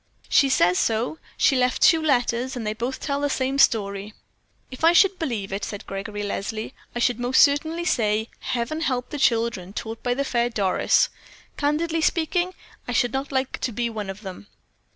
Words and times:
"She 0.29 0.49
says 0.49 0.79
so. 0.79 1.19
She 1.37 1.55
left 1.55 1.83
two 1.83 2.01
letters, 2.01 2.55
and 2.55 2.65
they 2.65 2.73
both 2.73 2.99
tell 2.99 3.21
the 3.21 3.29
same 3.29 3.59
story." 3.59 4.15
"If 4.71 4.83
I 4.83 4.93
should 4.93 5.19
believe 5.19 5.53
it," 5.53 5.63
said 5.63 5.85
Gregory 5.85 6.23
Leslie, 6.23 6.73
"I 6.95 6.97
should 6.97 7.19
most 7.19 7.39
certainly 7.43 7.85
say, 7.85 8.27
Heaven 8.39 8.81
help 8.81 9.11
the 9.11 9.19
children 9.19 9.73
taught 9.73 10.01
by 10.01 10.15
the 10.15 10.25
fair 10.25 10.49
Doris. 10.49 11.09
Candidly 11.55 12.01
speaking, 12.01 12.55
I 12.87 12.93
should 12.93 13.13
not 13.13 13.31
like 13.31 13.59
to 13.59 13.71
be 13.71 13.91
one 13.91 14.09
of 14.09 14.21
them." 14.21 14.47